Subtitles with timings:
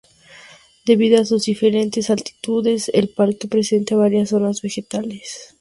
[0.83, 5.49] Debido a sus diferentes altitudes, el parque presenta varias zonas vegetales.